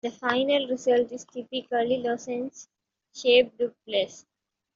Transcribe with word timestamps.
The 0.03 0.09
final 0.09 0.67
result 0.67 1.11
is 1.11 1.25
typically 1.25 1.97
a 1.97 1.99
lozenge 1.99 2.65
shaped 3.13 3.55
duplex. 3.59 4.25